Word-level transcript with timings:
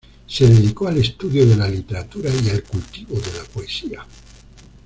Se 0.25 0.47
dedicó 0.47 0.87
al 0.87 0.97
estudio 0.97 1.45
de 1.45 1.55
la 1.55 1.67
literatura 1.67 2.31
y 2.43 2.49
al 2.49 2.63
cultivo 2.63 3.19
de 3.19 3.33
la 3.37 3.43
poesía. 3.43 4.03